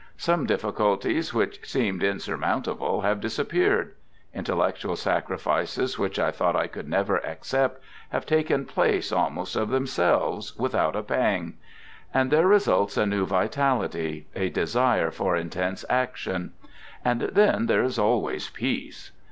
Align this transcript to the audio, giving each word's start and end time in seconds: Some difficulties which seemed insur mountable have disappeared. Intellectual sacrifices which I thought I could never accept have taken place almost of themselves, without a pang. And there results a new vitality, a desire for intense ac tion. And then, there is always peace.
Some 0.17 0.47
difficulties 0.47 1.31
which 1.31 1.59
seemed 1.69 2.01
insur 2.01 2.35
mountable 2.35 3.01
have 3.03 3.21
disappeared. 3.21 3.93
Intellectual 4.33 4.95
sacrifices 4.95 5.99
which 5.99 6.17
I 6.17 6.31
thought 6.31 6.55
I 6.55 6.65
could 6.65 6.89
never 6.89 7.17
accept 7.17 7.79
have 8.09 8.25
taken 8.25 8.65
place 8.65 9.11
almost 9.11 9.55
of 9.55 9.69
themselves, 9.69 10.57
without 10.57 10.95
a 10.95 11.03
pang. 11.03 11.59
And 12.15 12.31
there 12.31 12.47
results 12.47 12.97
a 12.97 13.05
new 13.05 13.27
vitality, 13.27 14.25
a 14.35 14.49
desire 14.49 15.11
for 15.11 15.35
intense 15.35 15.85
ac 15.87 16.13
tion. 16.15 16.53
And 17.05 17.21
then, 17.21 17.67
there 17.67 17.83
is 17.83 17.99
always 17.99 18.49
peace. 18.49 19.11